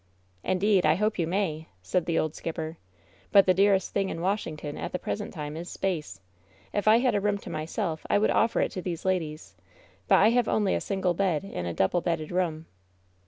[0.43, 2.79] "Indeed, I hope you may," said the old skipper;
[3.33, 6.19] 'T)ut the dearest thing in Washington at the present time is space!
[6.73, 9.53] If I had a room to myself I would offer it to these ladies,
[10.07, 12.65] but I have only a single bed in a double* bedded room."